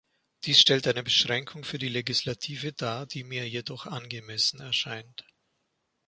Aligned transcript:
Dies 0.45 0.59
stellt 0.59 0.87
eine 0.87 1.03
Beschränkung 1.03 1.63
für 1.63 1.77
die 1.77 1.87
Legislative 1.87 2.73
dar, 2.73 3.05
die 3.05 3.23
mir 3.23 3.47
jedoch 3.47 3.85
angemessen 3.85 4.59
erscheint. 4.59 5.27